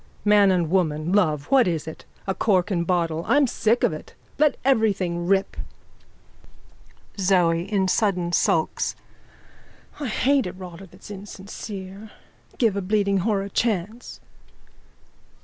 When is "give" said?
12.57-12.75